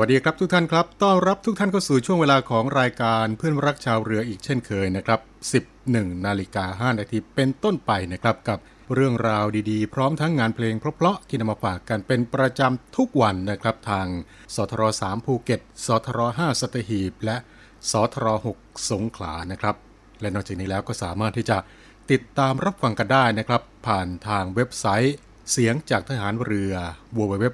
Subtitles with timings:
[0.00, 5.20] วัสดีครับทุกท่านครับ ต้อนรับทุกท่านเข้าสู่ช่วงเวลาของรายการเพื่อนรักชาวเรืออีกเช่นเคยนะครับ
[5.74, 8.58] 11 นาฬิกา 5 นาทีเป็นต้นไปนะครับกับ
[8.94, 14.06] เรื่องราวดีๆ พร้อมทั้งงานเพลงเพราะๆที่นำมาฝากกันเป็นประจำทุกวันนะครับทาง
[14.54, 17.36] สทร3ภูเก็ตสทร5สัตหีบ และ
[17.90, 18.26] สทร
[18.58, 19.76] 6สงขลานะครับ
[20.20, 21.58] และนอกจากนี้แล้วก็สามารถที่จะ
[22.10, 25.16] ติดตามรับฟังกันได้นะครับ ผ่านทางเว็บไซต์
[25.52, 26.74] เสียงจากทหารเรือ
[27.18, 27.46] www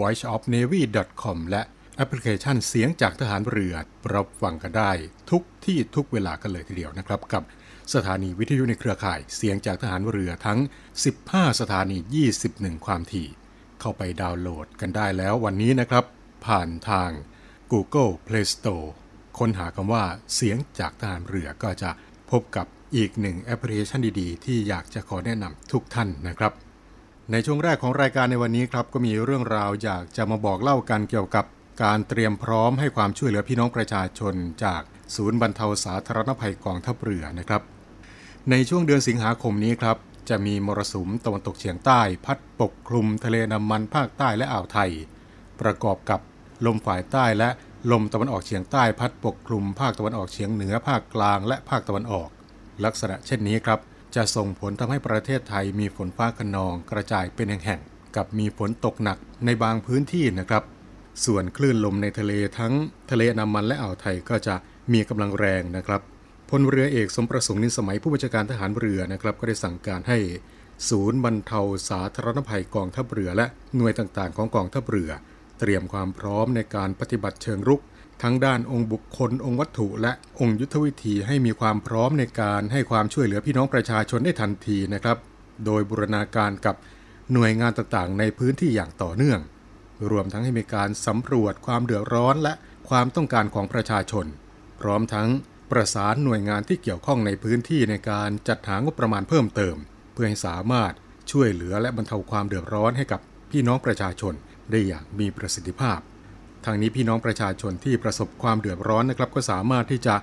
[0.00, 1.62] voiceofnavy.com และ
[1.98, 3.74] แอปพลิเคชันเสียงจากทหารเรือ
[4.14, 4.90] รับฟังกันได้
[5.30, 7.42] ทุกที่ทุกเวลากันเลยทีเดียวนะครับ กับ
[7.94, 10.58] สถานีวิทยุในเครือข่าย เสียงจากทหารเรือทั้ง
[11.10, 11.98] 15 สถานี
[12.42, 13.28] 21 ความถี่
[13.80, 16.04] เข้าไปดาวน์โหลดกันได้แล้ววันนี้นะครับ
[16.46, 17.10] ผ่านทาง
[17.72, 18.86] Google Play Store
[19.38, 20.04] ค้นหาคำว่า
[20.34, 21.90] เสียงจากทหารเรือก็จะ
[22.30, 22.66] พบกับ
[22.96, 26.52] อีกหนึ่งแอปพลิเคชันดีๆ ที่อยากจะขอแนะนำทุกท่านนะครับ
[27.30, 31.44] ในช่วงแรกของรายการในวันนี้ครับก็มีเรื่องราวอยากจะมาบอกเล่ากันเกี่ยวกับ
[31.82, 34.34] การเตรียมพร้อมให้ความช่วยเหลือพี่น้องประชาชน
[34.64, 34.82] จาก
[35.14, 37.62] ศูนย์บรรเทาสาธารณภัยกองทัพเรือนะครับ
[38.50, 39.96] ในช่วงเดือนสิงหาคมนี้ครับ
[40.28, 44.90] จะมีมรสุมตะวันตกเฉียงใต้ พัดปกคลุมทะเลน้ำมันภาคใต้และอ่าวไทย
[45.60, 46.20] ประกอบกับ
[46.66, 47.48] ลมฝ่ายใต้และ
[47.92, 52.28] ลมตะวันออกเฉียงใต้พัดปกคลุมภาคตะวันออกเฉียงเหนือภาคกลางและภาคตะวันออก
[52.84, 53.80] ลักษณะเช่นนี้ครับ
[54.16, 60.64] จะส่งผลทำให้ประเทศไทยมีฝนฟ้าขนองกระจายเป็นแห่งๆกับมีฝนตกหนักในบางพื้นที่นะครับ
[61.24, 62.72] ส่วนคลื่นลมในทะเลทั้ง
[63.10, 64.54] ทะเลอันดามันและอ่าวไทยก็จะ
[64.92, 66.00] มีกำลังแรงนะครับ
[66.50, 70.18] พลเรือเอกสมประสงค์นินสมัยผู้บัญชาการทหารเรือนะครับ ก็ได้สั่งการให้
[70.88, 73.46] ศูนย์บรรเทาสาธารณภัยกองทัพเรือ และ
[73.76, 75.10] หน่วยต่างๆ ของกองทัพเรือ
[75.60, 77.80] เตรียมความพร้อมในการปฏิบัติเชิงรุก
[78.22, 85.16] ทั้งด้านองค์บุคคล องค์วัตถุ และองค์ยุทธวิธีให้มีความพร้อมในการให้ความช่วยเหลือพี่น้องประชาชนได้ทันทีนะครับ
[85.64, 86.76] โดยบูรณาการกับ
[87.32, 89.40] หน่วยงานต่างๆ ในพื้นที่อย่างต่อเนื่อง
[90.10, 92.52] รวมทั้งให้มีการสำรวจความเดือดร้อนและ
[92.88, 94.26] ความต้องการของประชาชน
[94.80, 95.28] พร้อมทั้ง
[95.70, 99.76] ประสานหน่วยงานที่เกี่ยวข้องในพื้นที่ในการจัดหางบประมาณเพิ่มเติม
[100.12, 100.92] เพื่อให้สามารถ
[101.30, 103.20] ช่วยเหลือและบรรเทาความเดือดร้อนให้กับ
[103.50, 104.34] พี่น้องประชาชน
[104.70, 105.98] ได้อย่างมีประสิทธิภาพ
[106.64, 110.14] ทางนี้พี่น้องประชาชนที่ประสบความเดือดร้อนนะครับ ก็สามารถที่จะ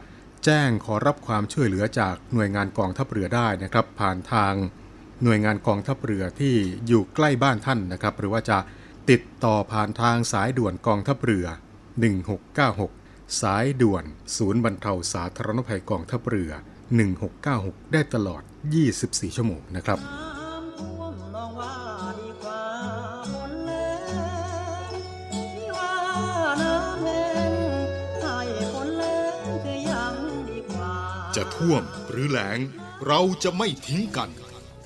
[0.45, 4.53] แจ้งขอรับความช่วยเหลือจากหน่วยงานกองทัพเรือได้นะครับ ผ่านทาง
[5.23, 6.55] หน่วยงานกองทัพเรือที่
[6.87, 8.57] อยู่ใกล้บ้านท่านนะครับ หรือว่าจะ
[9.11, 11.47] ติดต่อผ่านทางสายด่วนกองทัพเรือ
[12.83, 14.03] 1696 สายด่วน
[14.38, 16.51] ศูนย์บรรเทาสาธารณภัยกองทัพเรือ
[17.21, 18.44] 1696 ได้ตลอด
[18.89, 20.00] 24 ชั่วโมงนะครับ
[31.35, 32.59] จะท่วมหรือแล้ง
[33.07, 34.29] เราจะไม่ทิ้งกัน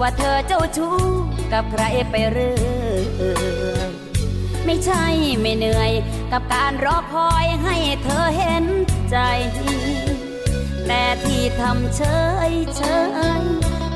[0.00, 0.98] ว่าเธอเจ้าชู้
[1.52, 2.54] กับใครไปเรื่
[2.88, 3.90] อย
[4.64, 5.04] ไม่ใช่
[5.40, 5.92] ไม่เหนื่อย
[6.32, 8.64] กับการรอคอยให้เธอเห็น
[9.10, 9.16] ใจ
[10.86, 12.02] แต่ที่ทำเฉ
[12.50, 12.82] ยเฉ
[13.40, 13.42] ย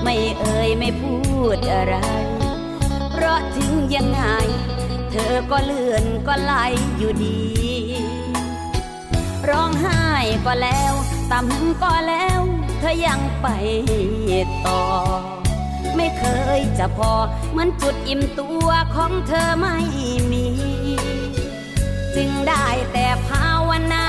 [0.02, 1.16] ไม่เอ่ยไม่พู
[1.56, 1.96] ดอะไร
[3.10, 4.22] เพราะถึงยังไง
[5.10, 6.52] เธอก็เลื่อนก็ไหล
[6.98, 7.40] อยู่ดี
[9.48, 10.02] ร้องไห้
[10.46, 10.92] ก็แล้ว
[11.32, 12.40] ตำก็แล้ว
[12.78, 13.46] เธอยังไป
[14.66, 14.82] ต่อ
[15.96, 16.24] ไม่เค
[16.58, 17.12] ยจะพอ
[17.50, 19.76] เหมือนจุดอิ่มตัวของเธอไม่
[20.32, 20.46] มี
[22.16, 24.06] จึงได้แต่ภาวนา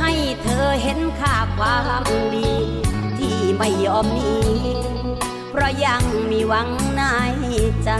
[0.00, 0.12] ให้
[0.42, 2.52] เธอเห็นค่าความดี
[3.18, 4.34] ที่ไม่ยอมหนี
[5.50, 7.02] เพราะยังมีหวังใน
[7.84, 7.90] ใจ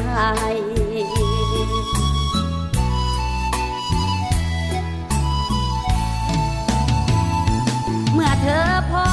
[8.12, 9.06] เมื่อเธอพอ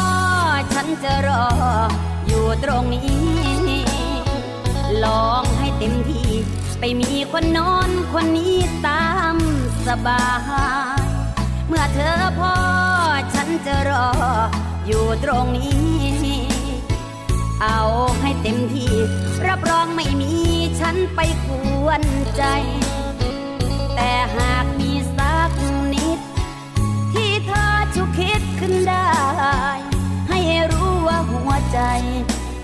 [0.73, 1.45] ฉันจะรอ
[2.37, 3.81] อยู่ตรงนี้
[5.03, 6.29] ลองให้เต็มที่
[6.79, 8.55] ไปมีคนนอนคนนี้
[8.87, 9.35] ตาม
[9.87, 10.25] สบา
[11.03, 11.05] ย
[11.67, 12.53] เมื่อเธอพอ
[13.33, 14.09] ฉันจะรอ
[14.87, 15.85] อยู่ตรงนี้
[17.61, 17.81] เอา
[18.21, 18.93] ให้เต็มที่
[19.47, 20.33] รับรองไม่มี
[20.79, 21.49] ฉันไปก
[21.85, 22.03] วน
[22.37, 22.43] ใจ
[23.95, 24.65] แต่หาก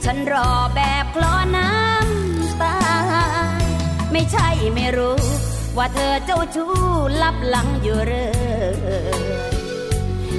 [0.05, 2.77] ฉันรอแบบคลอน้ำตา
[4.11, 5.17] ไม่ใช่ไม่รู้
[5.77, 6.73] ว่าเธอเจ้าชู้
[7.21, 9.21] ลับหลังอยู่เรื่อย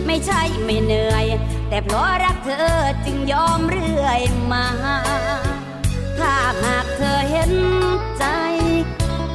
[0.06, 1.26] ไม่ใช่ไม่เหนื่อย
[1.68, 4.66] แต่เพราะรักเธอจึงยอมเรื่อยมา
[6.18, 7.52] ถ้าหากเธอเห็น
[8.18, 8.24] ใจ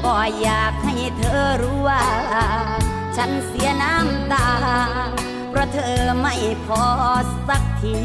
[0.03, 2.03] ก็อยากให้เธอรู้ว่า
[3.15, 4.49] ฉันเสียน้ำตา
[5.49, 6.83] เพราะเธอไม่พอ
[7.47, 7.97] สักที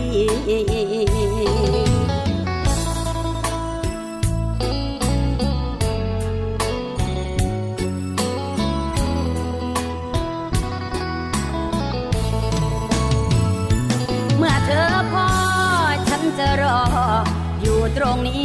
[16.38, 16.81] จะรอ
[17.61, 18.45] อยู่ตรงนี้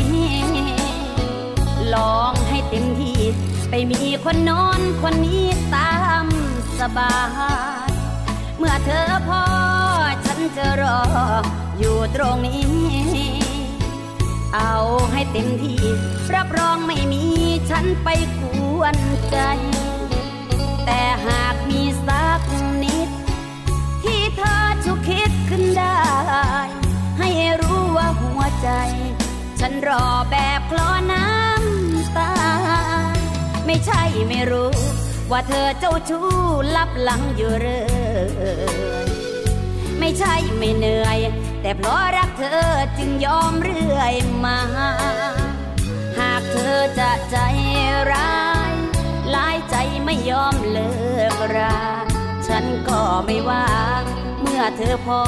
[1.93, 3.19] ลองให้เต็มที่
[3.69, 5.93] ไปมีคนนอนคนนี้ตา
[6.23, 6.25] ม
[6.79, 7.15] สบา
[7.89, 7.91] ย
[8.57, 9.43] เมื่อเธอพอ
[10.25, 11.01] ฉันจะรอ
[11.79, 12.65] อยู่ตรงนี้
[14.55, 14.75] เอา
[15.11, 15.83] ให้เต็มที่
[16.35, 17.23] รับรองไม่มี
[17.69, 18.41] ฉันไปก
[18.77, 18.97] วน
[19.31, 19.37] ใจ
[20.85, 22.38] แต่หากมีสัก
[28.63, 28.69] ใจ
[29.59, 32.33] ฉันรอแบบคลอน้ำตา
[33.65, 34.73] ไม่ใช่ไม่รู้
[35.31, 36.27] ว่าเธอเจ้าชู้
[36.75, 39.09] ลับหลังอยู่เรื่อย
[39.99, 41.19] ไม่ใช่ไม่เหนื่อย
[41.61, 44.13] แต่เพราะรักเธอจึงยอมเรื่อย
[44.45, 44.59] มา
[46.19, 47.37] หากเธอจะใจ
[48.11, 48.73] ร้าย
[49.35, 49.75] ลายใจ
[50.05, 50.91] ไม่ยอมเลิ
[51.33, 51.79] กรา
[52.47, 53.67] ฉันก็ไม่ว่า
[54.41, 55.21] เมื่อเธอพอ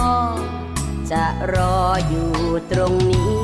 [1.11, 1.25] จะ
[1.55, 1.76] รอ
[2.09, 2.33] อยู่
[2.71, 3.37] ตรงนี้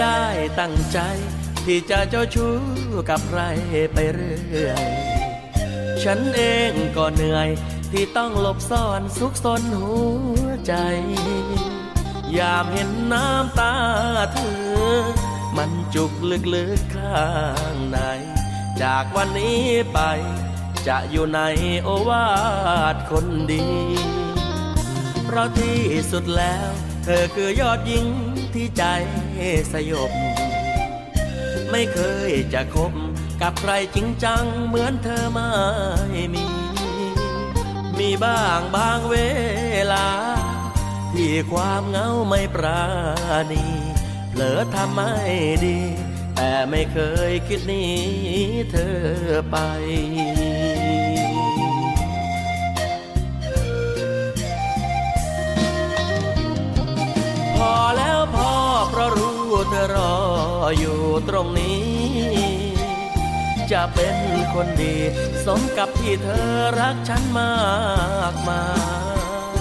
[0.00, 0.20] ได้
[0.60, 0.98] ตั้งใจ
[1.64, 2.54] ที่จะเจ้าชู้
[3.10, 3.40] กับใคร
[3.92, 4.84] ไปเรื่อย
[6.02, 7.48] ฉันเองก็เหนื่อย
[7.92, 9.94] ที่ต้องหลบซ่อนซุกซนหั
[10.44, 10.74] วใจ
[12.38, 13.74] ยามเห็นน้ำตา
[14.32, 15.02] เธอ
[15.56, 16.12] มันจุก
[16.54, 17.28] ลึกๆข้า
[17.72, 17.98] งใน
[18.82, 19.98] จากวันนี้ไป
[20.88, 21.40] จะอยู่ใน
[21.82, 22.28] โอวา
[22.94, 23.68] ทคนดี
[25.24, 26.68] เพราะที่สุดแล้ว
[27.04, 28.06] เธอคือยอดหญิง
[28.54, 28.84] ที่ใจ
[29.72, 30.10] สยบ
[31.70, 31.98] ไม่เค
[32.30, 32.92] ยจะคบ
[33.42, 35.52] กับใครจริงจังเหมือนเธอไม่
[36.34, 36.46] มี
[37.98, 39.16] มีบ้างบางเว
[39.92, 40.08] ลา
[41.12, 42.84] ที่ความเหงาไม่ปรา
[43.52, 43.64] ณี
[44.30, 45.12] เผลอทำไม่
[45.64, 45.78] ดี
[46.34, 46.98] แต่ไม่เค
[47.30, 47.84] ยคิดหนี
[48.70, 48.98] เธอ
[49.50, 49.56] ไป
[57.56, 58.63] พอแล้วพอ
[58.96, 60.14] เพราะรู้เธอรอ
[60.78, 61.82] อยู่ตรงนี้
[63.72, 64.16] จะเป็น
[64.54, 64.96] คนดี
[65.46, 66.48] สมกับที่เธอ
[66.80, 67.54] รักฉันมา
[68.32, 68.64] กมา
[69.56, 69.58] ย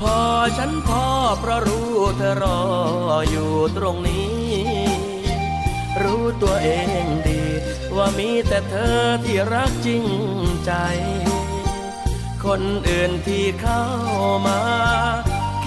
[0.00, 0.18] พอ
[0.58, 1.04] ฉันพอ
[1.40, 2.60] เพราะรู้เธอรอ
[3.30, 4.42] อยู่ตรงนี้
[6.02, 6.68] รู้ตัวเอ
[7.04, 7.42] งดี
[7.96, 10.04] ว่ามีแต่เธอที่รักจริง
[10.64, 10.72] ใจ
[12.44, 13.82] คนอื่นที่เข้า
[14.46, 14.60] มา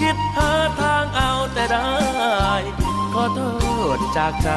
[0.08, 1.88] ิดหาทางเอาแต่ได้
[3.20, 3.40] อโท
[3.96, 4.50] ษจากใจ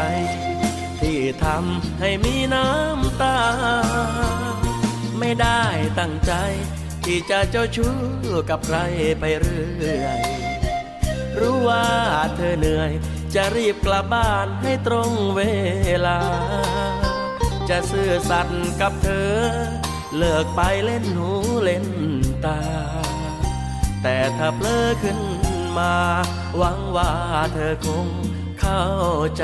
[1.00, 3.40] ที่ทำให้มีน้ำตา
[5.20, 5.62] ไม่ได้
[6.00, 6.34] ตั้งใจ
[7.06, 7.96] ที่จะเจ้าชู้
[8.50, 8.78] กับใคร
[9.20, 10.20] ไปเรื่อย
[11.40, 11.86] รู้ว่า
[12.36, 12.92] เธอเหนื่อย
[13.36, 15.42] จะรีบกลับบ้านให้ตรงเว
[16.08, 16.20] ลา
[17.70, 19.32] จะซื่อสัตย์กับเธอ
[20.18, 21.30] เลิกไปเล่นหู
[21.64, 21.88] เล่น
[22.46, 22.62] ตา
[24.04, 25.20] แต่ถ้าเพลอขึ้น
[25.78, 25.94] มา
[26.58, 27.12] หวังว่า
[27.54, 28.08] เธอคง
[28.62, 28.86] เข้า
[29.38, 29.44] ใจ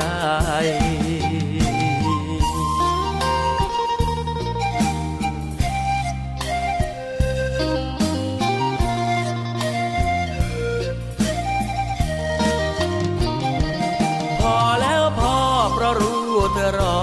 [14.40, 15.36] พอแล้วพอ
[15.74, 16.98] เพราะรู้เธอรอ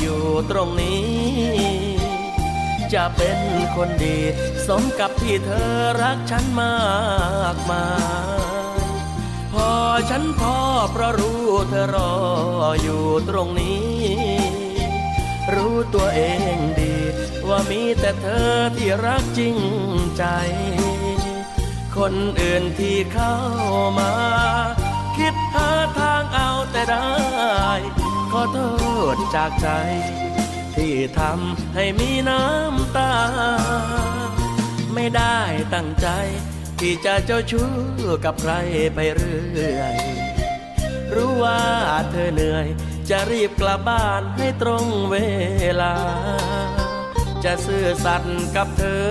[0.00, 1.04] อยู่ตรงนี้
[2.94, 3.38] จะเป็น
[3.76, 4.18] คนดี
[4.66, 5.72] สมกับที่เธอ
[6.02, 6.78] รักฉันมา
[7.54, 7.86] กมา
[8.64, 8.65] ย
[9.56, 9.72] พอ
[10.10, 10.56] ฉันพอ
[10.92, 12.12] เพราะรู้เธอรอ
[12.82, 13.86] อยู่ตรงนี้
[15.54, 16.20] รู้ตัวเอ
[16.54, 16.94] งดี
[17.48, 19.56] ว่าว่ามีแต่เธอที่รักจริง
[20.16, 20.24] ใจ
[21.96, 23.34] คนอื่นที่เข้า
[23.98, 24.12] มา
[25.16, 27.10] คิดหาทางเอาแต่ได้
[28.32, 28.58] ขอโท
[29.14, 29.68] ษจากใจ
[30.74, 33.14] ที่ทำให้มีน้ำตา
[34.94, 35.38] ไม่ได้
[35.74, 36.08] ตั้งใจ
[36.80, 37.68] ที่จะเจ้าชู้
[38.24, 38.52] กับใคร
[38.94, 39.96] ไปเรื่อย
[41.14, 41.60] รู้ว่า
[42.10, 42.66] เธอเหนื่อย
[43.10, 45.16] จะรีบกลับบ้านให้ตรงเว
[45.82, 45.94] ลา
[47.44, 49.06] จะซื่อสัตย์กับเธอ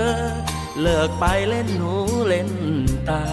[0.82, 1.94] เลิกไปเล่นหู
[2.28, 2.52] เล่น
[3.10, 3.24] ตา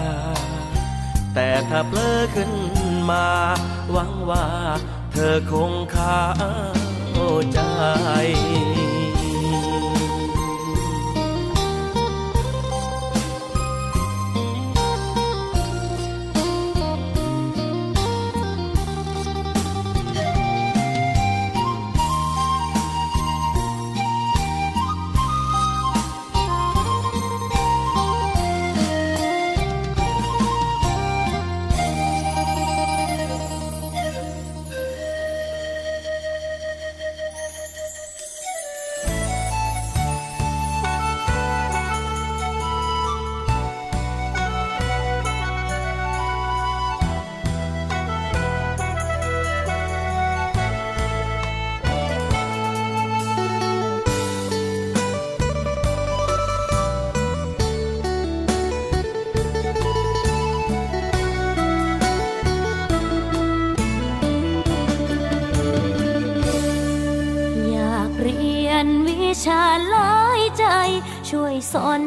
[1.33, 2.51] แต่ถ้าเพลอขึ้น
[3.09, 3.27] มา
[3.91, 4.45] หวังว่า
[5.11, 6.21] เธอคงเข้า
[7.53, 7.59] ใจ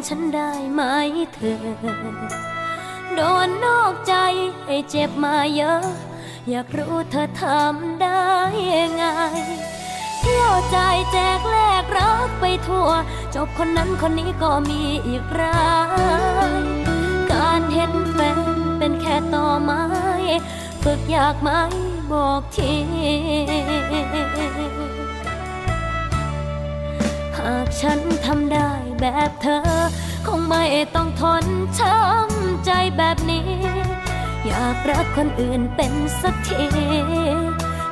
[0.06, 0.82] ฉันได้ไหม
[1.34, 1.64] เธอ
[3.14, 4.14] โดนนอกใจ
[4.64, 5.84] ให้เจ็บมาเยอะ
[6.48, 8.26] อยากรู้เธอทำได้
[8.74, 9.04] ยังไง
[10.20, 10.78] เที่ยวใจ
[11.12, 12.88] แจกแลกรักไปทั่ว
[13.34, 15.74] จบคนนั้นคนนี้ก็มีอีกรา
[16.60, 16.62] ย
[17.32, 18.38] การเห็นแฟน
[18.78, 19.84] เป็นแค่ต่อไม้
[20.82, 21.50] ฝึกอยากไหม
[22.12, 22.72] บอกที
[27.38, 29.60] หากฉันทำได้ แบบเธอ
[30.26, 31.44] คงไม่ต้องทน
[31.78, 33.48] ช้ำใจแบบนี้
[34.46, 36.64] อยากรักคนอื่นเป็นสักที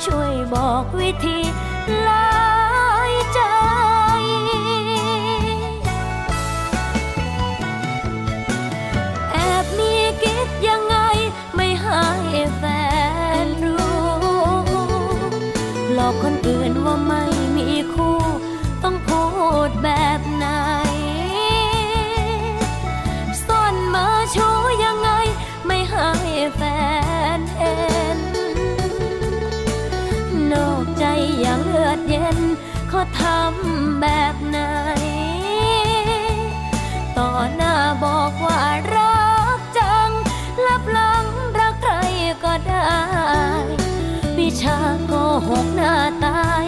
[0.04, 1.38] ช่วยบอกวิธี
[2.08, 2.28] ลา
[3.10, 3.40] ยใจ
[9.32, 10.96] แอบมีกิ๊กยังไง
[11.54, 12.04] ไม่ให้
[12.56, 12.62] แฟ
[13.44, 14.06] นรู้
[15.92, 17.24] หลอกคนอื่นว่าไม่
[17.56, 18.18] มีคู่
[18.82, 19.22] ต้องพู
[19.68, 20.20] ดแบบ
[33.24, 34.58] ทำแบบไหน
[37.18, 38.60] ต่อหน้าบอกว่า
[38.94, 39.24] รั
[39.56, 40.10] กจัง
[40.66, 41.24] ลับหลัง
[41.58, 41.94] รักใคร
[42.44, 42.94] ก็ได้
[44.38, 45.12] วิชาโก
[45.48, 46.64] หกหน้าตาย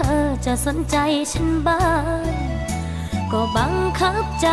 [0.00, 0.96] ธอจะสนใจ
[1.32, 1.86] ฉันบ้า
[2.20, 2.24] ง
[3.32, 4.48] ก็บังคับใจ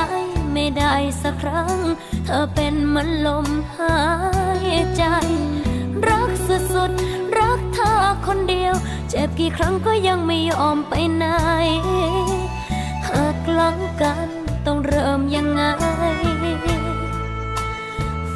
[0.54, 1.78] ไม่ได้สักครั้ง
[2.26, 3.98] เธอเป็นเหมันลมหา
[4.66, 5.04] ยใจ
[6.08, 7.94] รักสุดๆ รักเธอ
[8.28, 8.76] คนเดียว
[9.10, 11.26] เจ็บกี่ครั้งก็ยังไม่ยอมไปไหน
[13.08, 14.28] หากหลังกัน
[14.66, 15.64] ต้องเริ่มยังไง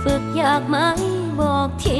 [0.02, 0.78] ฝึกอยากไหม
[1.40, 1.86] บอกท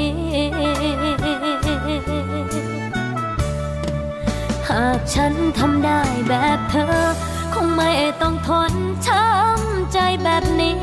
[4.86, 6.96] ากฉันทำได้แบบเธอ
[7.54, 7.90] คงไม่
[8.22, 8.72] ต้องทน
[9.06, 10.78] ช้ำใจแบบนี้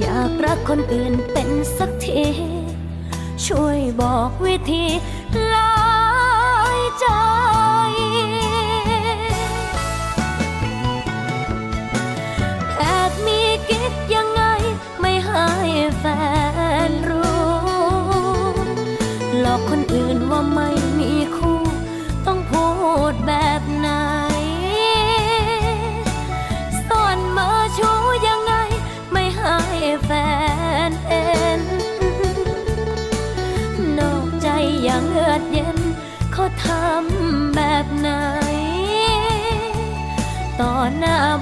[0.00, 2.24] อยากรักคนอื่นเป็นสักที
[3.46, 4.84] ช่วยบอกวิธี
[5.54, 5.74] ลา
[6.78, 7.06] ยใจ
[12.78, 14.42] แอบมีกิ๊กยังไง
[15.00, 15.48] ไม่ให้
[15.98, 16.04] แฟ
[16.88, 17.42] นรู้
[19.40, 20.68] หลอกคนอื่นว่าไม่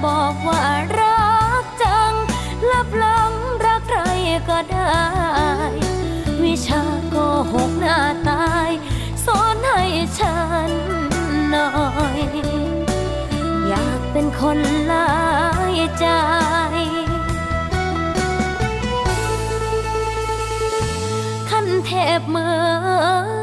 [0.05, 0.65] บอกว่า
[0.99, 1.27] รั
[1.63, 2.13] กจัง
[2.71, 3.33] ลับหลัง
[3.65, 4.01] รักใคร
[4.49, 5.01] ก็ได้
[6.43, 6.83] วิชา
[7.15, 8.71] ก็หกหน้าตาย
[9.25, 9.83] สอนให้
[10.19, 10.71] ฉัน
[11.51, 11.71] หน่อ
[12.17, 12.21] ย
[13.69, 14.59] อยากเป็นคน
[14.93, 15.11] ลา
[15.75, 16.07] ยใจ
[21.51, 23.36] ขั้นเทพเมื่อ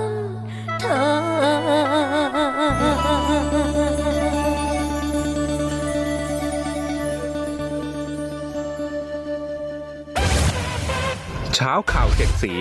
[12.18, 12.54] เจ็ดสี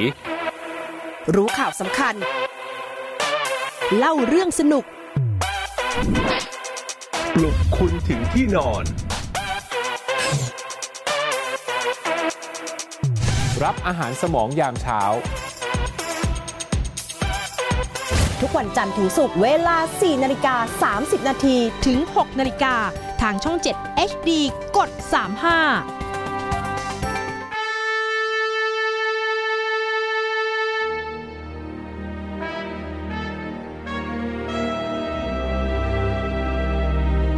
[1.34, 2.14] รู้ข่าวสำคัญ
[3.98, 4.84] เล่าเรื่องสนุก
[7.34, 8.84] ปลุกคุณถึงที่นอน
[13.62, 15.00] รับอาหารสมองยามเช้า
[18.40, 22.74] ทุกวันจันทร์ถึงศุกร์เวลา 4 นาฬิกา 30 นาทีถึง 6 นาฬิกา
[23.22, 24.30] ทางช่อง 7 HD
[24.76, 26.01] กด 35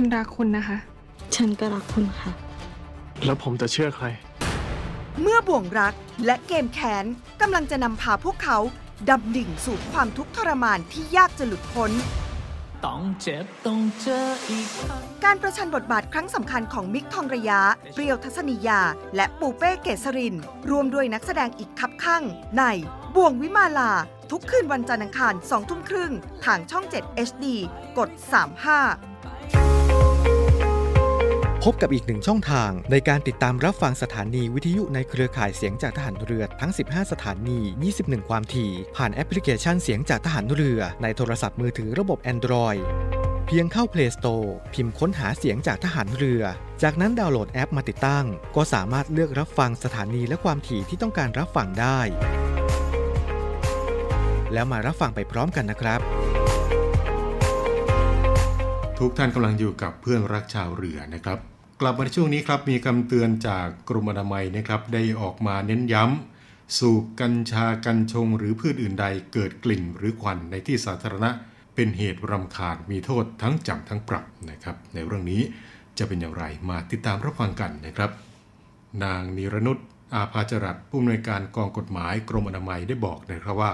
[0.00, 0.78] ฉันรักคุณนะคะ
[1.36, 2.30] ฉันก็รักคุณค่ะ
[3.24, 4.06] แล้วผมจะเชื่อใคร
[5.20, 5.94] เมื่อบ่วงรัก
[6.26, 7.04] และเกมแค้น
[7.40, 8.58] กำลังจะนำพาพวกเขา
[9.10, 11.90] ดำดิ่งสู่ความทุกข์ทรมานที่ยากจะหลุดพ้น
[12.84, 17.60] ต้องเจ็บต้องเจออีกครั้งการประชันบทบาทครั้งสำคัญของมิกทองระยะ
[17.94, 18.80] เปรียวทัศนียา
[19.16, 20.34] และปูเป้เกษริน
[20.70, 22.22] รวมด้วยนักแสดงอีกคับข้าง
[22.56, 22.62] ใน
[23.14, 23.92] บ่วงวิมาลา
[24.30, 26.12] ทุกคืนวันจันทร์อังคาร2ทุ่มครึ่ง
[26.44, 27.44] ทางช่อง 7 HD
[27.98, 29.17] กด 35พ
[31.72, 37.58] บกับอีกหนึ่งช่องทาง ในการติดตามรับฟังสถานีวิทยุในเครือข่ายเสียงจากทหารเรือทั้ง 15 สถานี
[37.94, 42.80] 21 ความถี่ ผ่านแอปพลิเคชันเสียงจากทหารเรือ ในโทรศัพท์มือถือระบบ Android
[43.46, 46.42] เพียงเข้า Play Store พิมพ์ค้นหาเสียงจากทหารเรือ
[46.82, 48.24] จากนั้นดาวน์โหลดแอปมาติดตั้ง
[48.56, 52.00] ก็สามารถเลือกรับฟังสถานีและความถี่ที่ต้องการรับฟังได้
[54.52, 56.00] แล้วมารับฟังไปพร้อมกันนะครับ
[58.98, 61.38] ทุกท่านกำลังอยู่กับเพื่อนรักชาวเรือนะครับ
[61.82, 71.30] กลับมาในช่วงนี้ครับมีคำเตือนจากกรมอนามัยนะครับได้ออกมาเน้นย้ำ สูบกัญชากัญชง หรือพืชอื่นใดเกิดกลิ่นหรือควันในที่สาธารณะ
[71.74, 75.42] เป็นเหตุรำคาญมีโทษทั้งจำทั้งปรับนะครับ ในเรื่องนี้
[75.98, 78.10] จะเป็นอย่างไรมาติดตามรับฟังกันนะครับ
[79.04, 79.78] นางนิรนุช
[80.14, 83.72] อาภาจรัตผู้อำนวยการกองกฎหมายกรมอนามัยได้บอกนะครับว่า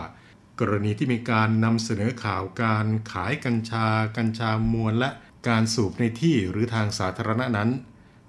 [0.60, 3.86] กรณีที่มีการนำเสนอข่าวการขายกัญชา
[4.16, 5.10] กัญชามวลและ
[5.48, 7.70] การสูบในที่หรือทางสาธารณะนั้น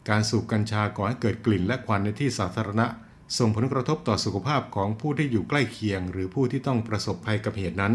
[0.09, 2.87] การสูบกัญชาก่อให้เกิดกลิ่นและควันในที่สาธารณะ
[3.37, 7.93] ส่งผลกระทบต่อสุขภาพของผู้ที่อยู่ใกล้เคียง หรือผู้ที่ต้องประสบภัยกับเหตุนั้น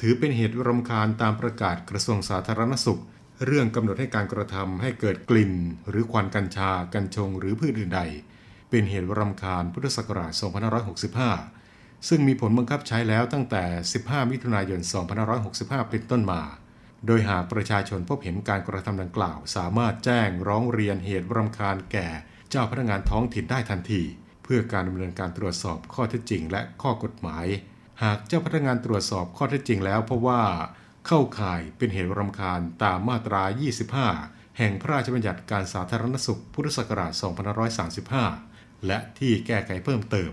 [0.00, 3.00] ถือเป็นเหตุรำคาญตามประกาศกระทรวงสาธารณสุข
[3.46, 5.52] เรื่องกำหนดให้การกระทำให้เกิดกลิ่น
[5.88, 8.02] หรือควันกัญชา กัญชง หรือพืชอื่นใด
[8.70, 10.32] เป็นเหตุรำคาญพุทธศักราช
[11.20, 13.64] 2565 ซึ่งมีผลบังคับใช้แล้วตั้งแต่
[13.98, 14.80] 15 มิถุนายน
[15.36, 16.42] 2565 เป็นต้นมา
[17.06, 22.08] โดยหากประชาชนพบเห็นการกระทำดังกล่าว สามารถแจ้งร้องเรียนเหตุรำคาญแก่
[22.50, 24.02] เจ้าพนักงานท้องถิ่นได้ทันที
[24.44, 27.46] เพื่อการดำเนินการตรวจสอบข้อเท็จจริง และข้อกฎหมาย
[28.02, 30.42] หากเจ้าพนักงานตรวจสอบข้อเท็จจริงแล้ว เพราะว่า
[31.06, 33.42] เข้าข่ายเป็นเหตุรำคาญตามมาตรา
[34.00, 37.12] 25 แห่งพระราชบัญญัติการสาธารณสุขพุทธศักราช
[37.98, 40.30] 2535 และที่แก้ไขเพิ่มเติม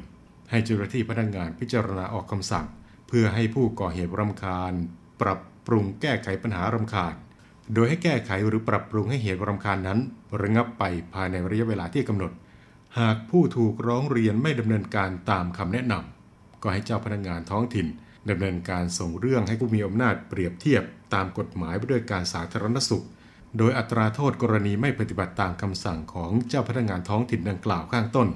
[0.50, 2.68] ให้เจ้าหน้าที่พนักงานพิจารณาออกคำสั่ง
[3.08, 4.74] เพื่อให้ผู้ก่อเหตุรำคาญ
[5.22, 7.16] ปรับ ปรุงแก้ไขปัญหารำคาญ
[7.74, 10.00] โดยให้แก้ไขหรือปรับปรุงให้เหตุรำคาญนั้น
[10.42, 12.32] ระงับไปภายในระยะเวลาที่กำหนด
[13.00, 17.88] หากผู้ถูกร้องเรียนไม่ดำเนินการตามคำแนะนำก็ให้เจ้าพนักงานท้องถิ่น
[18.30, 23.06] ดำเนินการส่งเรื่องให้ผู้มีอำนาจเปรียบเทียบตามกฎหมายด้วยการสาธารณสุข
[23.58, 28.28] โดยอัตราโทษกรณีไม่ปฏิบัติตามคำสั่งของเจ้าพนักงานท้องถิ่นดังกล่าวข้างต้น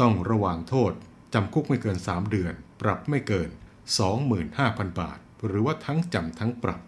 [0.00, 0.92] ต้องระหว่างโทษ
[1.34, 3.48] จำคุกไม่เกิน 3 เดือน ปรับไม่เกิน
[4.24, 6.80] 25,000 บาท หรือว่าทั้งจำทั้งปรับ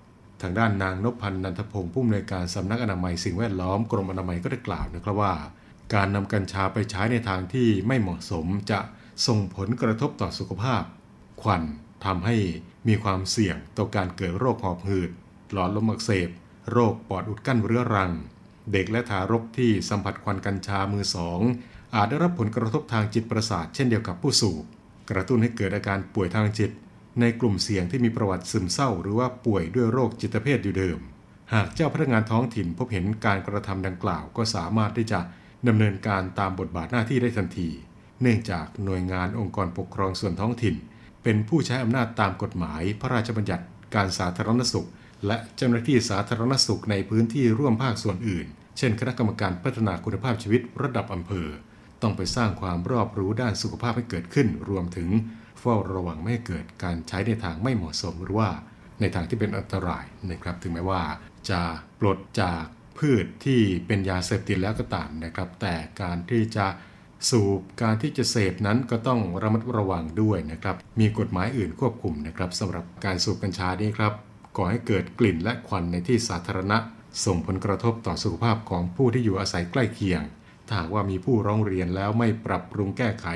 [0.43, 5.35] ทางด้านนางนพพันธ์นันทพงศ์ผู้อำนวยการสำนักอนามัยสิ่งแวดล้อมกรมอนามัยก็ได้กล่าวนะครับว่า
[5.95, 8.81] การนำกัญชาไปใช้ในทางที่ไม่เหมาะสมจะ
[9.27, 10.83] ส่งผลกระทบต่อสุขภาพ
[11.43, 11.63] ควัน
[12.05, 12.37] ทำให้
[12.89, 15.11] มีความเสี่ยงต่อการเกิดโรคหอบหืด
[15.53, 16.29] หลอดลมอักเสบ
[16.73, 18.13] โรคปอดอุดกั้นเรื้อรัง
[18.73, 21.41] เด็กและทารกที่สัมผัสควันกัญชามือสอง
[21.95, 24.65] อาจได้รับผลกระทบทางจิตประสาทเช่นเดียวกับผู้สูบ
[25.11, 26.71] กระตุ้นให้เกิดอาการป่วยทางจิต
[27.21, 30.99] ในกลุ่มเสี่ยงที่มีประวัติซึมเศร้า หรือว่าป่วยด้วยโรคจิตเภทอยู่เดิม
[31.53, 35.21] หากเจ้าพนักงานท้องถิ่นพบเห็นการกระทำดังกล่าวก็สามารถที่จะ
[35.69, 37.69] ดำเนินการตามบทบาทหน้าที่ได้ทันที
[38.23, 40.75] เนื่องจากหน่วยงานองค์กรปกครองส่วนท้องถิ่น
[41.23, 44.89] เป็นผู้ใช้อำนาจตามกฎหมาย พระราชบัญญัติ การสาธารณสุข
[45.27, 48.47] และเจ้าหน้าที่สาธารณสุขในพื้นที่ร่วมภาคส่วนอื่น
[48.79, 51.49] เช่น คณะกรรมการพัฒนาคุณภาพชีวิตระดับอำเภอ
[52.03, 55.09] ต้องไปสร้างความรอบรู้ด้านสุขภาพให้เกิดขึ้น รวมถึง
[55.61, 58.51] เฝ้าระวังไม่ให้เกิดการใช้ในทางไม่เหมาะสมหรือว่า
[59.01, 61.03] ในทางที่เป็นอันตรายนะครับ ถึงแม้ว่า
[61.51, 61.61] จะ
[62.01, 62.63] ปลดจาก
[62.99, 66.67] พืชที่เป็นยาเสพติดแล้วก็ตามนะครับ แต่การที่จะ
[67.31, 74.13] สูบการที่จะเสพนั้นก็ต้องระมัดระวังด้วยนะครับ มีกฎหมายอื่นควบคุมนะครับสำหรับการสูบกัญชานี้ครับ
[74.57, 76.79] ก่อให้เกิดกลิ่นและควันในที่สาธารณะ
[77.25, 80.23] ส่งผลกระทบต่อสุขภาพของผู้ที่อยู่อาศัยใกล้เคียง
[80.67, 83.27] ถ้าหากว่ามีผู้ร้องเรียนแล้วไม่ปรับปรุงแก้ไข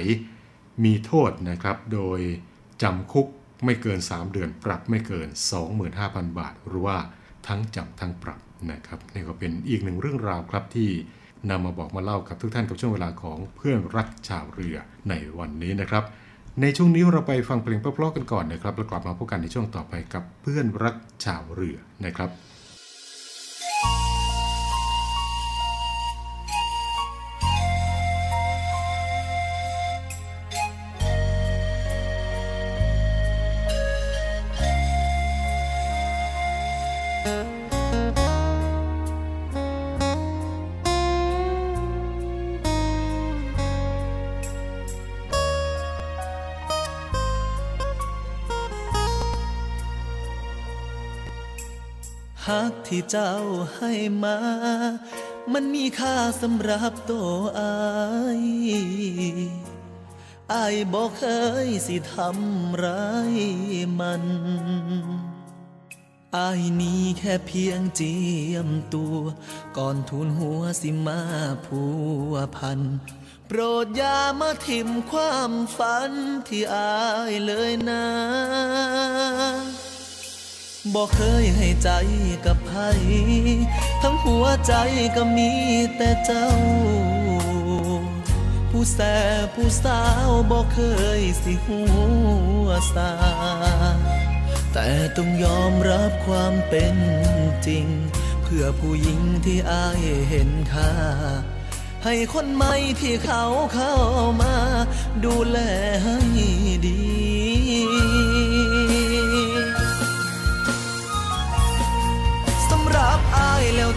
[0.84, 2.20] มีโทษนะครับ โดย
[2.82, 3.26] จำคุก
[3.64, 5.28] ไม่เกิน 3 เดือน ปรับไม่เกิน
[5.82, 6.96] 25,000 บาท หรือว่า
[7.46, 10.90] ทั้งจำทั้งปรับนะครับนี่ก็เป็นอีกหนึ่งเรื่องราวครับที่
[11.50, 14.76] นำมาบอกมาเล่ากับทุกท่านกับช่วงเวลาของเพื่อนรักชาวเรือ
[15.08, 16.04] ในวันนี้นะครับ
[16.60, 22.30] ในช่วงนี้เราไปฟังเพลงเพราะๆกันก่อนนะครับแล้วกลับมาพบกันในช่วงต่อไปกับเพื่อนรักชาวเรือนะครับ
[52.48, 53.34] ฮักที่เจ้า
[53.76, 54.38] ให้มา
[55.52, 57.30] มันมีค่าสำหรับตัว
[57.60, 57.76] อา
[58.40, 58.42] ย
[60.52, 61.24] อายบอกเค
[61.66, 63.36] ยสิทำร้าย
[64.00, 64.24] มัน
[66.36, 68.16] อายนี้แค่เพียงเจี
[68.52, 69.16] ยมตัว
[69.76, 71.20] ก่อนทุนหัวสิมา
[71.66, 71.82] ผั
[72.30, 72.80] วพัน
[73.46, 76.12] โปรดอย่ามาทิมความฝัน
[76.48, 78.04] ที่อายเลยนะ
[80.92, 81.90] บอกเคยให้ใจ
[82.46, 82.82] กับใคร
[84.02, 84.74] ทั้งหัวใจ
[85.16, 85.52] ก็มี
[85.96, 86.48] แต่เจ้า
[88.70, 88.98] ผู้แส
[89.42, 90.80] บผู้สาวบอกเค
[91.20, 91.82] ยสิหั
[92.64, 93.12] วสา
[94.72, 96.96] แต่ต้องยอมรับความเป็น
[97.66, 97.86] จริง
[98.42, 100.92] เพื่อผู้หญิงที่อายเห็นค่า
[102.04, 103.44] ให้คนใหม่ที่เขา
[103.74, 103.94] เข้า
[104.42, 104.54] มา
[105.24, 105.58] ดูแล
[106.04, 106.18] ให้
[106.86, 107.23] ดี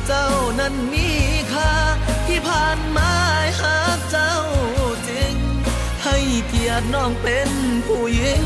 [0.08, 1.10] เจ้านั้นมี
[1.54, 1.74] ค่า
[2.28, 3.12] ที่ผ่านมา
[3.62, 4.36] หากเจ้า
[5.08, 5.36] จริง
[6.04, 6.18] ให้
[6.48, 7.50] เกียรติน้องเป็น
[7.88, 8.44] ผู้หญิง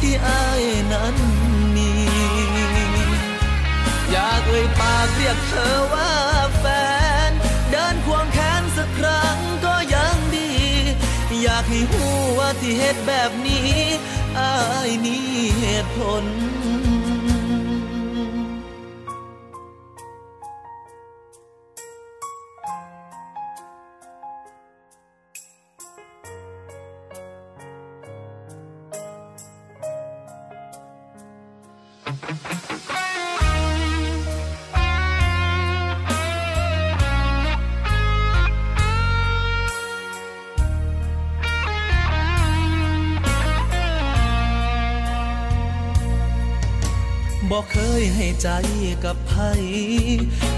[0.00, 1.16] ที่อายนั้น
[1.74, 1.90] มี
[4.10, 6.12] อยากเอ่ยปากเรียกเธอว่า
[6.58, 6.64] แฟ
[7.28, 7.30] น
[7.70, 10.50] เดินควงแขนสักครั้งก็ยังดี
[11.42, 12.04] อยากให้หู
[12.38, 13.72] ว่าที่เหตุแบบนี้
[14.38, 14.54] อา
[14.88, 15.16] ยมี
[15.58, 16.24] เหตุผล
[48.42, 48.48] ใจ
[49.04, 49.32] กับไผ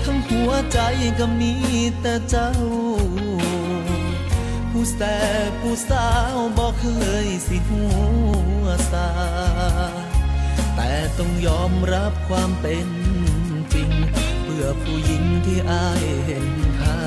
[0.05, 0.81] ทั้งหัวใจ
[1.19, 1.55] ก็มี
[2.01, 2.53] แต่เจ้า
[4.71, 5.01] ผู้แส
[5.49, 6.87] บผู้สาวบอกเค
[7.27, 7.85] ยสิหั
[8.63, 9.09] วสา
[10.77, 12.89] แต่ต้องยอมรับความเป็น
[13.75, 13.91] จริง
[14.43, 16.49] เพื่อผู้หญิงที่อายเห็น
[16.81, 17.01] ค่า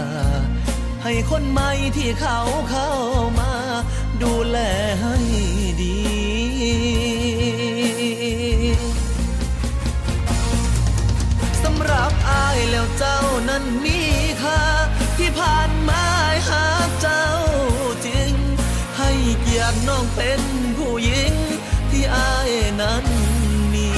[1.03, 2.91] ให้คนใหม่ที่เขาเข้า
[3.39, 3.51] มา
[4.21, 4.57] ดูแล
[5.01, 5.15] ให้
[5.81, 13.99] ดีายแล้วเจ้านั้นมี
[14.41, 14.61] ค่า
[15.17, 16.05] ที่ผ่านมา
[16.49, 16.65] หา
[17.01, 17.27] เจ้า
[18.05, 18.33] จริง
[18.97, 20.41] ให้เกียรติน้องเป็น
[20.77, 21.33] ผู้หญิง
[21.91, 23.05] ที่อายนั้น
[23.73, 23.89] มี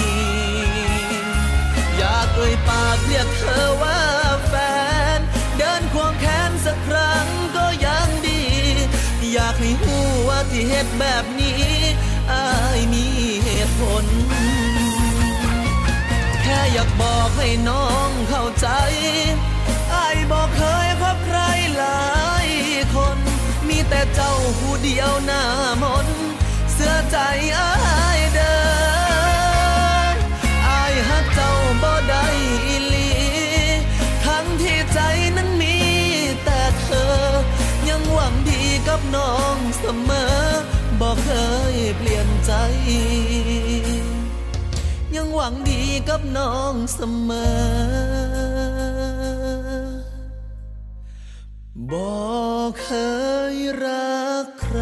[1.98, 4.02] อยากเอ่ยปากเรียกเธอว่า
[4.48, 4.54] แฟ
[5.18, 5.20] น
[5.58, 8.44] เดินควงแขนสักครั้งก็ยังดี
[9.34, 11.64] อยากให้หูว่าที่เหตุแบบนี้
[12.32, 13.06] อายมี
[13.44, 14.06] เหตุผล
[16.44, 18.07] แค่อยากบอกให้น้อง
[18.62, 18.68] ใจ
[19.94, 21.40] อายบอกเคยพบใคร
[21.78, 22.02] หลา
[22.46, 22.48] ย
[22.96, 23.18] คน
[23.68, 25.44] มีแต่เจ้าผู้เดียวหน้า
[25.82, 26.08] มน
[26.74, 27.18] เสื้อใจ
[27.60, 27.72] อา
[28.18, 28.58] ยเดิ
[30.14, 30.16] น
[30.68, 32.26] อายหักเจ้าบ่ได้
[32.66, 33.12] อีหลี
[34.26, 35.00] ทั้งที่ใจ
[35.38, 35.78] นั้นมี
[36.44, 37.16] แต่เธอ
[37.90, 40.36] ยังหวังดีกับน้องเสมอ
[41.00, 41.30] บอกเค
[41.74, 42.52] ยเปลี่ยนใจ
[45.16, 47.32] ยังหวังดีกับน้องเสม
[48.46, 48.47] อ
[51.94, 52.32] บอ
[52.68, 52.90] กเค
[53.54, 54.80] ยรักใคร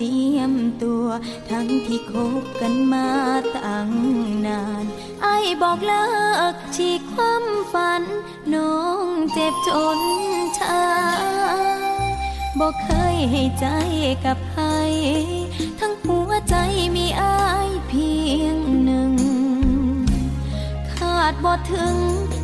[0.00, 1.06] จียมตัว
[1.50, 3.08] ทั้งที่คบกันมา
[3.56, 3.90] ตั้ง
[4.46, 4.84] นาน
[5.22, 6.06] ไอายบอกเลิ
[6.52, 8.02] กฉีกความฝัน
[8.54, 10.00] น้องเจ็บจน
[10.58, 10.84] ชา
[12.58, 13.66] บอกเคยให้ใจ
[14.24, 14.64] กับใคร
[15.80, 16.56] ทั้งหัวใจ
[16.96, 18.10] มีอายเพี
[18.40, 19.12] ยงหนึ่ง
[20.94, 21.96] ขาดบ่ถึง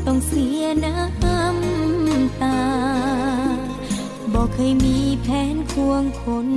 [0.07, 2.59] ต้องเสียน้ำตา
[4.39, 6.49] บอกเคยมีแผนควงคน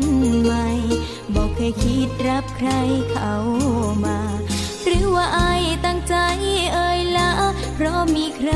[0.44, 0.68] ใหม่
[1.36, 2.70] บอกเคยคิดรับใคร
[3.12, 3.36] เข้า
[4.06, 4.20] มา
[4.86, 6.16] หรือว่าอายตั้งใจ
[6.74, 7.32] เอ่ยละ
[7.76, 8.52] เพราะมีใคร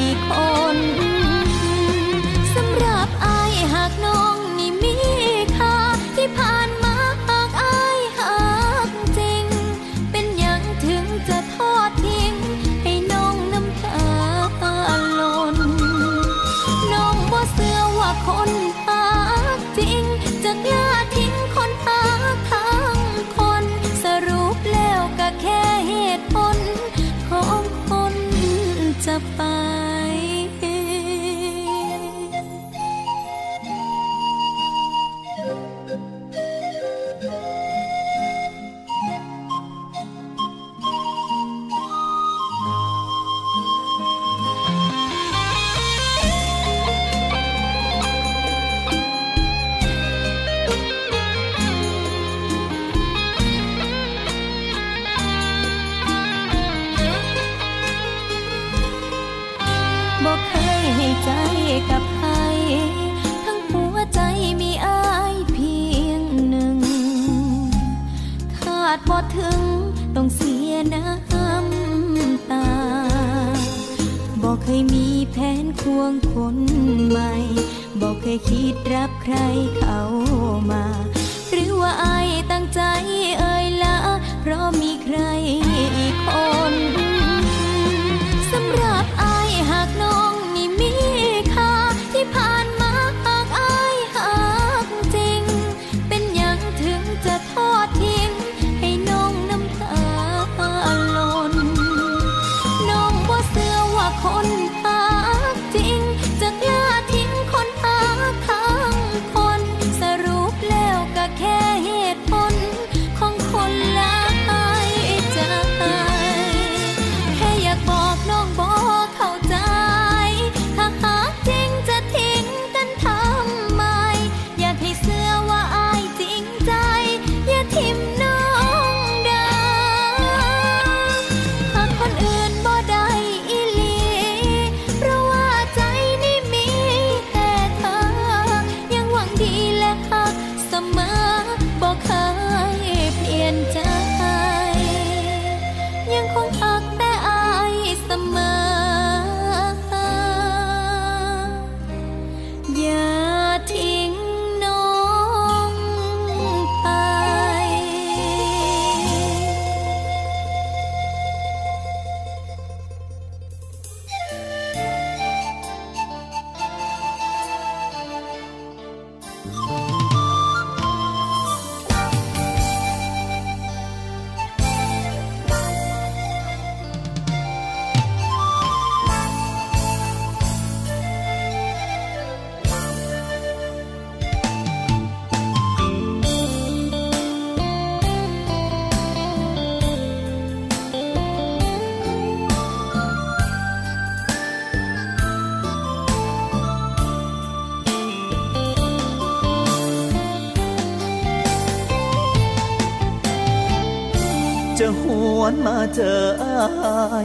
[0.00, 0.32] อีกค
[0.74, 1.07] น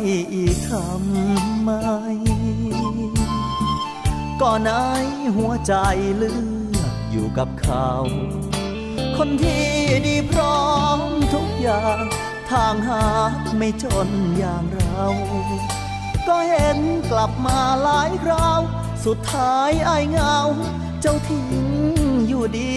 [0.07, 1.69] อีกทำไม
[4.41, 4.71] ก่อนไหน
[5.35, 5.73] หัวใจ
[6.17, 6.31] เลื
[6.77, 7.89] อกอยู่กับเขา
[9.17, 9.67] คนที่
[10.07, 10.63] ดีพร้อ
[10.97, 10.99] ม
[11.33, 12.03] ทุกอย่าง
[12.51, 13.03] ทางหา
[13.57, 15.05] ไม่จนอย่างเรา
[16.27, 16.79] ก็เห็น
[17.11, 18.61] กลับมาหลายคราว
[19.05, 20.37] สุดท้ายไอเงา
[21.01, 21.49] เจ้าทิ้ง
[22.27, 22.75] อยู่ดี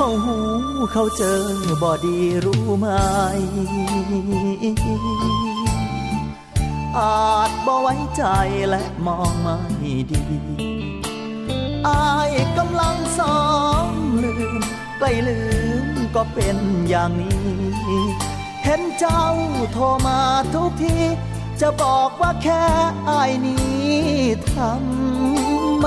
[0.00, 0.38] เขาหู
[0.92, 1.40] เขาเจอ
[1.82, 2.86] บอดีรู้ไหม
[6.98, 8.24] อาจบ่ไว้ใจ
[8.68, 9.58] และมองไม่
[10.12, 10.24] ดี
[11.88, 13.40] อายกำลังสอ
[13.84, 13.86] ง
[14.24, 14.62] ลืม
[14.98, 15.40] ใกล้ลื
[15.84, 16.56] มก็เป็น
[16.88, 17.40] อย่างนี้
[18.64, 19.24] เห็นเจ้า
[19.72, 20.20] โทรมา
[20.54, 20.96] ทุกที
[21.60, 22.64] จะบอกว่าแค่
[23.08, 23.88] อายนี้
[24.54, 25.86] ทำไม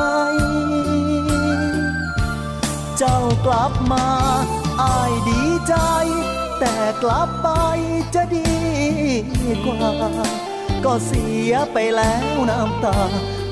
[3.03, 4.07] เจ้ากลับมา
[4.81, 5.75] อายดีใจ
[6.59, 7.49] แต่กลับไป
[8.15, 8.51] จะดี
[9.65, 9.91] กว่า
[10.85, 12.97] ก็เสียไปแล้วน้ำตา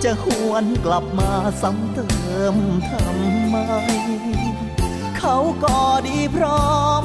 [0.04, 1.32] จะหวนกลับมา
[1.62, 2.08] ซ้ำเติ
[2.54, 2.56] ม
[2.90, 3.56] ทำไม
[5.20, 7.02] เขาก็ดีพร้อม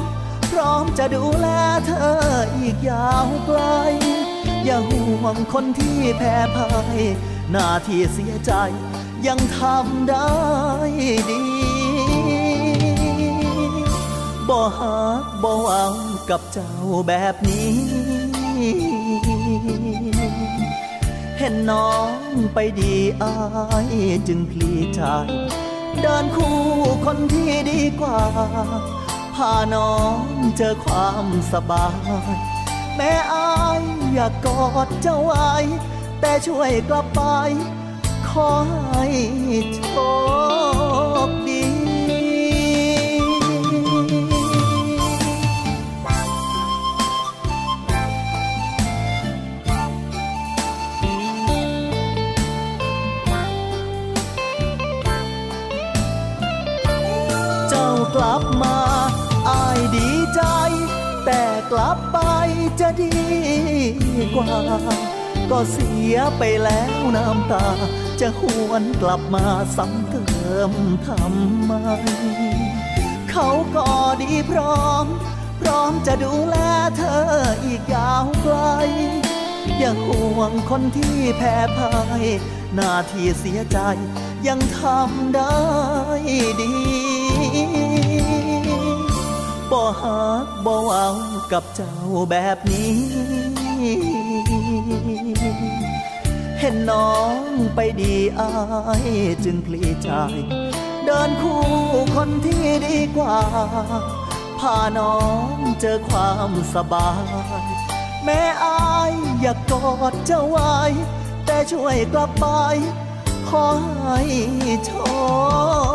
[0.51, 1.47] พร้อมจะดูแล
[1.85, 2.11] เธอ
[2.57, 3.61] อีกยาวไกล
[4.65, 6.99] อย่าห่วงคนที่แพ้พ่าย
[7.51, 8.53] หน้าที่เสียใจ
[9.27, 10.31] ยังทำได้
[11.31, 11.74] ดี
[14.49, 15.87] บ่หักบ่เอา
[16.29, 16.71] กับเจ้า
[17.07, 17.77] แบบนี้
[21.37, 22.11] เห็นน้อง
[22.53, 23.33] ไปดีอา
[23.85, 23.87] ย
[24.27, 25.01] จึงพลีใจ
[26.01, 26.57] เดินคู่
[27.05, 28.19] คนที่ดีกว่า
[29.35, 30.25] พาน้อง
[30.57, 31.87] เจอความสบา
[32.27, 32.35] ย
[32.95, 33.81] แม่อาย
[34.13, 35.51] อยากกอดเจ้าไว้
[36.19, 37.21] แต่ช่วยกลับไป
[38.27, 38.49] ขอ
[38.91, 39.05] ให้
[39.75, 39.81] โช
[41.27, 41.29] ค
[58.15, 58.77] กลับมา
[59.49, 60.41] อายดีใจ
[61.25, 61.41] แต่
[61.71, 62.17] กลับไป
[62.79, 63.17] จะดี
[64.35, 64.55] กว่า
[65.51, 67.67] ก็เสียไปแล้วน้ำตา
[68.19, 69.45] จะหวนกลับมา
[69.77, 70.25] ซ้ำเติ
[70.69, 70.71] ม
[71.07, 71.73] ทำไม
[73.31, 73.87] เขาก็
[74.21, 75.05] ดีพร้อม
[75.61, 76.57] พร้อมจะดูแล
[76.97, 77.23] เธอ
[77.63, 78.57] อีกยาวไกล
[79.77, 82.23] อย่าห่วงคนที่แพ้พ่าย
[82.75, 83.79] หน้าที่เสียใจ
[84.47, 85.57] ยังทำได้
[86.61, 87.04] ดี
[89.71, 91.09] บ่หักบ่เอา
[91.51, 91.95] กับเจ้า
[92.31, 92.95] แบบนี้
[96.59, 97.39] เห็นน้อง
[97.75, 98.49] ไปดีอา
[99.03, 99.05] ย
[99.43, 100.09] จึงพลีใจ
[101.05, 101.63] เดินคู่
[102.15, 103.39] คนที่ดีกว่า
[104.59, 105.15] พาน้อ
[105.55, 107.25] งเจอความสบาย
[108.25, 110.75] แม่อายอยากกอดเจ้าไว้
[111.45, 112.45] แต่ช่วยกลับไป
[113.49, 113.65] ขอ
[114.03, 114.21] ให้
[114.85, 114.89] โช
[115.93, 115.94] ค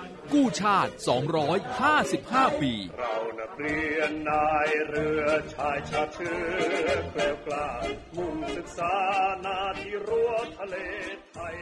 [0.33, 0.91] กู้ชาติ
[1.77, 5.23] 255 ปี เรานักเรียนนายเรือ
[5.53, 7.69] ชายชาติเชื้อแกล้วกล้า
[8.15, 8.95] มุ่งศึกษา
[9.45, 10.75] นาที่รั้วทะเล
[11.31, 11.55] ไทย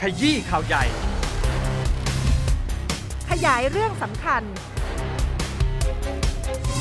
[0.00, 0.84] ขยี้ข่าวใหญ่
[3.30, 4.42] ขยายเรื่องสำคัญ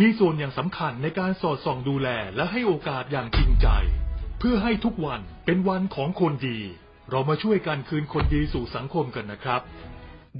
[0.00, 3.68] มีส่วนอย่างสำคัญในการสอดส่องดูแลและให้โอกาสอย่างจริงใจ
[4.38, 6.58] เพื่อให้ทุกวันเป็นวันของคนดี
[7.10, 9.60] เรามาช่วยกันคืนคนดีสู่สังคมกันนะครับ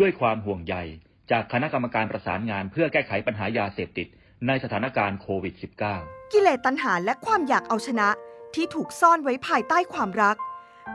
[0.01, 0.75] ด้วยความห่วงใย
[1.31, 4.07] จากคณะกรรมการประสานงานเพื่อแก้ไขปัญหายาเสพติด
[4.47, 5.55] ในสถานการณ์โควิด
[5.95, 8.09] -19 กิเลสตัณหาและความอยากเอาชนะ
[8.55, 10.37] ที่ถูกซ่อนไว้ภายใต้ความรัก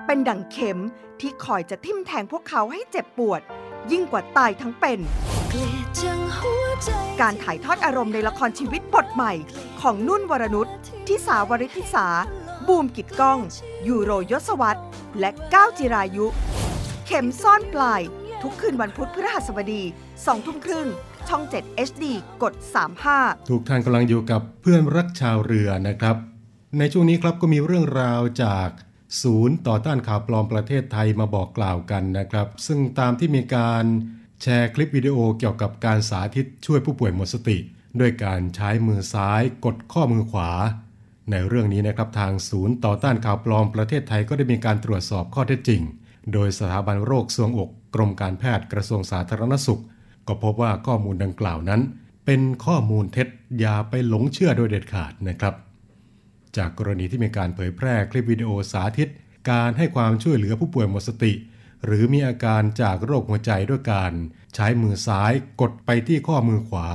[0.06, 0.82] เป็นดั่งเข็ม
[1.22, 3.42] ที่คอยจะทิ่มแทงพวกเขาให้เจ็บปวด
[3.92, 5.00] ยิ่งกว่าตายทั้งเป็น
[7.22, 9.34] การถ่ายทอดอารมณ์ในละครชีวิตบทใหม่
[9.82, 10.68] ของนุ่นวรนุช
[11.08, 12.08] ทิสาวริธิสา
[12.68, 13.40] บูมกิจก้อง
[13.88, 14.80] ยูโรยศวัต
[15.20, 16.26] และก้าวจิรายุ
[17.06, 18.02] เข็มซ่อนปลาย
[18.42, 19.84] ทุกคืนวันพุธพฤหัสบดี
[20.16, 20.88] 2ทุ่มครึ่ง
[21.28, 22.04] ช่อง 7 HD
[22.44, 22.54] กด
[23.02, 26.16] 35 ทุกท่านกำลังอยู่กับเพื่อนรักชาวเรือนะครับ
[26.78, 28.70] ในช่วงนี้ครับก็มีเรื่องราวจาก
[29.22, 33.86] ศูนย์ต่อต้านข่าวปลอมประเทศไทยมาบอกกล่าวกันนะครับ ซึ่งตามที่มีการ
[34.42, 37.58] แชร์คลิปวิดีโอเกี่ยวกับการสาธิตช่วยผู้ป่วยหมดสติ
[38.00, 40.52] ด้วยการใช้มือซ้ายกดข้อมือขวา
[41.32, 45.82] ในเรื่องนี้นะครับทางศูนย์ต่อต้านข่าวปลอมประเทศไทยก็ได้มีการตรวจสอบข้อเท็จจริง
[46.34, 49.82] โดยสถาบันโรคทรวงอกกรมการแพทย์กระทรวงสาธารณสุข
[50.28, 51.82] ก็พบว่าข้อมูลดังกล่าวนั้น
[52.26, 53.28] เป็นข้อมูลเท็จ
[53.60, 55.54] อย่าไปหลงเชื่อโดยเด็ดขาดนะครับ
[56.58, 59.10] จากกรณีที่มีการเผยแพร่คลิปวิดีโอสาธิต
[59.50, 61.34] การให้ความช่วยเหลือผู้ป่วยหมดสติ
[61.86, 64.14] หรือมีอาการจากโรคหัวใจด้วยการ
[64.56, 65.32] ใช้มือซ้าย
[65.62, 66.88] กดไปที่ข้อมือขวา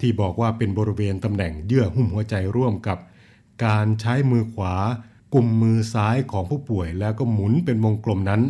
[0.00, 2.98] ที่บอกว่าเป็นบริเวณตำแหน่งเยื่อหุ้มหัวใจร่วมกับ
[3.66, 4.74] การใช้มือขวา
[5.34, 8.42] กุมมือซ้ายของผู้ป่วยแล้วก็หมุนเป็นวงกลมนั้น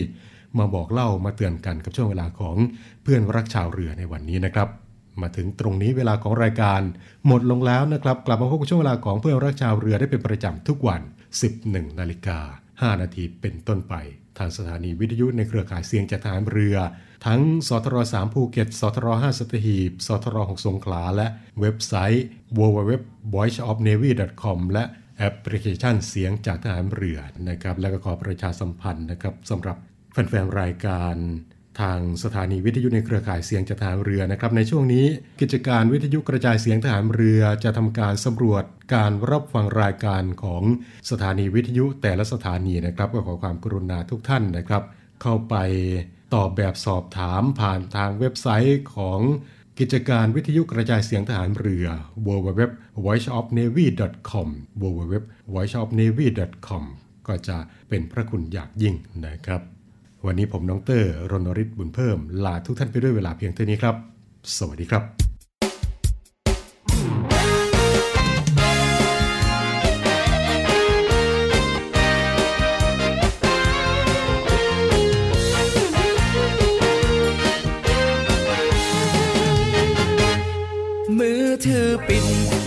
[0.59, 2.57] มาบอกเล่ามาเตือนกันกับช่วงเวลาของ
[3.03, 4.69] เพื่อนรักชาวเรือในวันนี้นะครับ
[5.21, 6.81] มาถึงตรงนี้เวลาของรายการ
[7.27, 11.01] หมดลงแล้วนะครับ กลับมาพบกับช่วงเวลาของเพื่อนรักชาวเรือได้เป็นประจำทุกวัน
[11.51, 12.41] 11นาฬิกา
[12.81, 13.95] 5 นาทีเป็นต้นไป
[14.39, 16.77] ทางสถานีวิทยุในเครือข่ายเสียงจากฐานเรือ
[17.27, 21.27] ทั้งสทร3ภูเก็ตสทร5สตหีบสทร6สงขลา และ
[21.61, 22.25] เว็บไซต์
[22.59, 24.85] www.voiceofnavy.com และ
[25.19, 27.19] แอปพลิเคชันเสียงจากฐานเรือ
[27.49, 29.77] นะครับ และก็ขอประชาสัมพันธ์นะครับสำหรับ
[30.13, 31.15] แฟนๆรายการ
[31.81, 35.07] ทางสถานีวิทยุในเครือข่ายเสียงจากทหารเรือนะครับ ในช่วงนี้
[35.41, 38.65] กิจการวิทยุกระจายเสียงทหารเรือจะทำการสำรวจ
[38.95, 40.63] การรับฟังรายการของ
[41.11, 44.83] สถานีวิทยุแต่ละสถานีนะครับก็ขอความกรุณาทุกท่านนะครับ
[45.23, 45.55] เข้าไป
[46.35, 49.21] ตอบแบบสอบถามผ่านทางเว็บไซต์ของ
[49.79, 51.87] กิจการวิทยุกระจายเสียงทหารเรือ
[52.27, 54.49] www.voiceofnavy.com
[54.83, 56.83] www.voiceofnavy.com
[57.27, 57.59] ก็จะ
[57.89, 58.95] เป็นพระคุณอย่างยิ่ง
[59.27, 59.63] นะครับ
[60.25, 63.95] วันนี้ผมน้องเตอร์รณริศบุญเพิ่มลาทุกท่านไปด้วยเวลาเพียงเท่านี้ครับ
[64.57, 65.26] สวัสดีครับ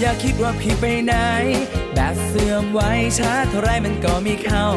[0.10, 1.14] อย่าคิดว่าพี่ไปไหน
[1.94, 4.68] แบตเสื่อมไว้ชาเท่าไรมันก็มีเข้า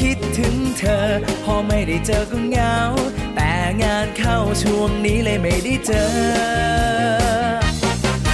[0.00, 1.06] คิดถึงเธอ
[1.44, 2.76] พอไม่ได้เจอก็เหงา
[3.34, 3.52] แต่
[3.82, 6.08] งานเข้าช่วงนี้เลยไม่ได้เจอ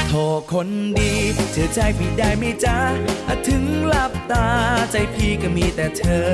[0.08, 0.20] โทร
[0.52, 0.68] คน
[0.98, 1.12] ดี
[1.52, 2.78] เชื่อใจพี่ได้ไหมจ๊ะ
[3.28, 4.48] อะถึงหลับตา
[4.90, 6.30] ใจพี่ก็มีแต่เธอ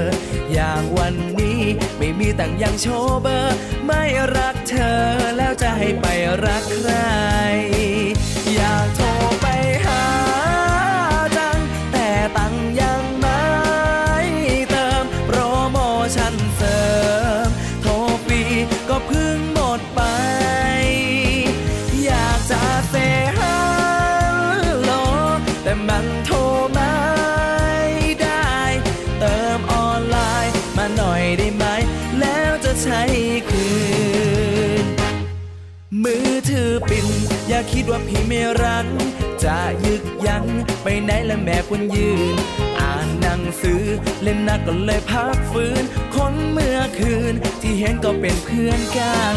[0.53, 1.61] อย่างวันนี้
[1.99, 3.57] ไม่มีตังยังโชว์เบอร์
[3.87, 4.03] ไม่
[4.37, 4.99] รักเธอ
[5.37, 6.07] แล้วจะให้ไป
[6.45, 6.93] รักใคร
[38.29, 38.87] ไม่รัก
[39.45, 40.45] จะยึกยัน
[40.83, 42.37] ไปไหนและแม่ควรยืน
[42.81, 43.83] อ่านหนังสือ
[44.23, 45.83] เล่นหนักก็เลยพักฟื้น
[46.15, 49.37] คนเมื่อคืนที่เห็นก็เป็นเพื่อนกัน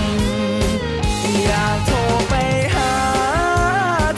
[1.43, 1.97] อยากโทร
[2.29, 2.33] ไป
[2.75, 2.93] หา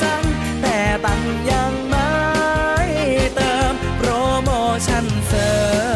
[0.03, 0.23] จัง
[0.61, 2.11] แต่ตังยังไม่
[3.35, 4.09] เติมโปร
[4.43, 4.49] โม
[4.85, 5.51] ชั่นเสริ
[5.91, 5.92] ม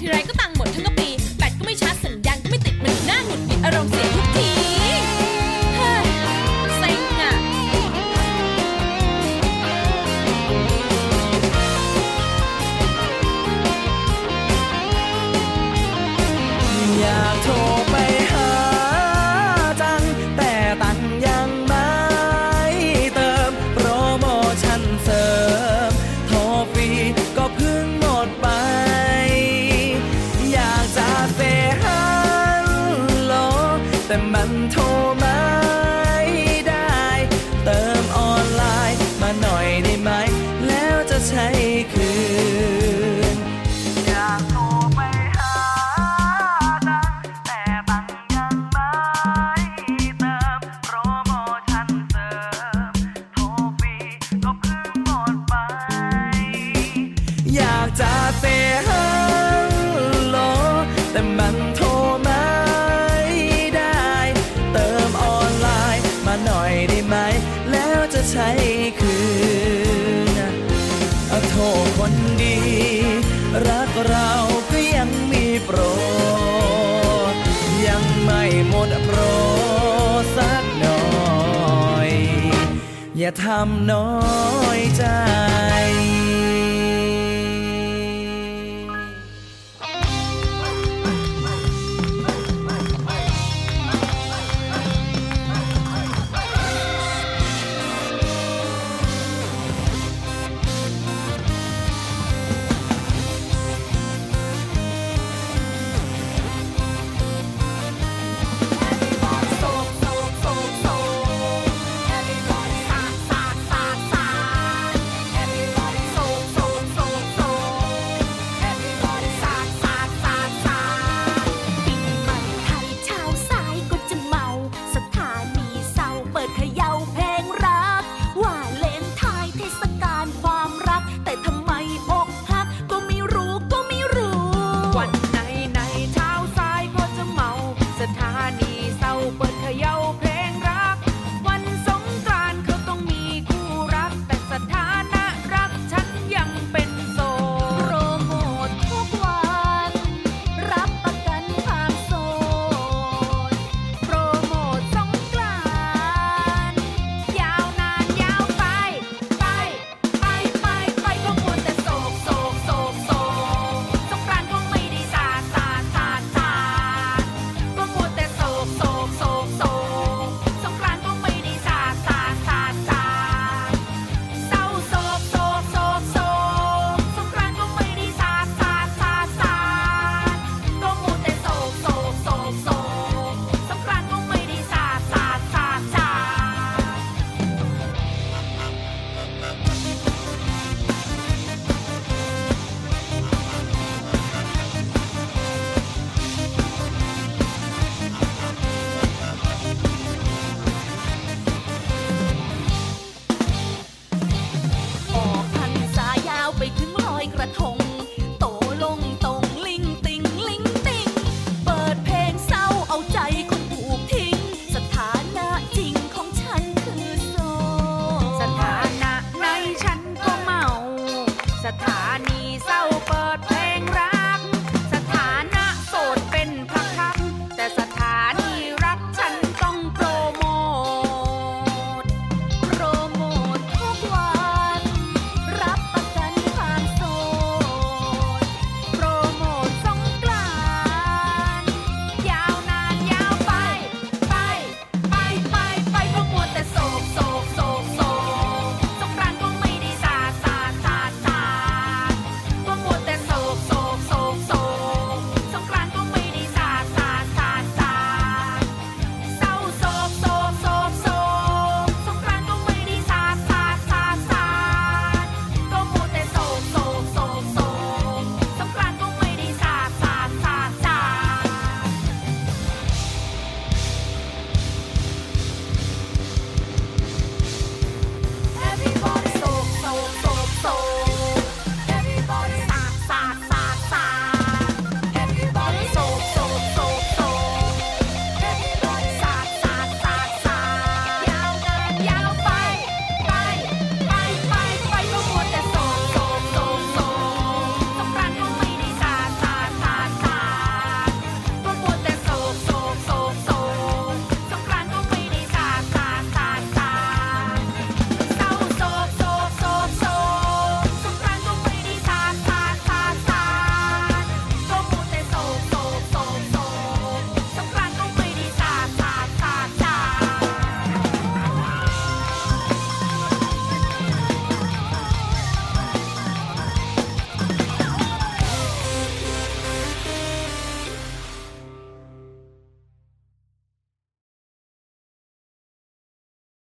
[0.00, 84.10] ทรมาทีไรก็ำน้อ
[84.78, 85.04] ยใจ